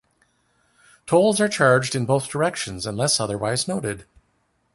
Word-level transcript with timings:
Tolls 1.05 1.39
are 1.39 1.47
charged 1.47 1.93
in 1.93 2.07
both 2.07 2.27
directions 2.27 2.87
unless 2.87 3.19
otherwise 3.19 3.67
noted. 3.67 4.05